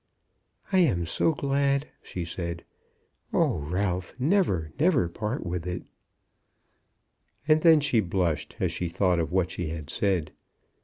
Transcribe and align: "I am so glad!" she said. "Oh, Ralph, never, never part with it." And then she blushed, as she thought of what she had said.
"I 0.71 0.79
am 0.79 1.05
so 1.05 1.31
glad!" 1.33 1.87
she 2.01 2.25
said. 2.25 2.65
"Oh, 3.31 3.59
Ralph, 3.59 4.15
never, 4.17 4.71
never 4.79 5.07
part 5.07 5.45
with 5.45 5.67
it." 5.67 5.83
And 7.47 7.61
then 7.61 7.81
she 7.81 7.99
blushed, 7.99 8.55
as 8.59 8.71
she 8.71 8.89
thought 8.89 9.19
of 9.19 9.31
what 9.31 9.51
she 9.51 9.67
had 9.69 9.91
said. 9.91 10.31